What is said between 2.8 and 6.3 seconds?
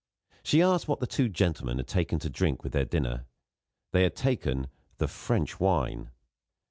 dinner. They had taken "the French wine."